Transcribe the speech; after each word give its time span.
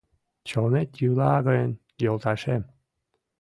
Чонет 0.47 0.89
йӱла 1.01 1.33
гын, 1.47 1.69
йолташем 2.03 2.61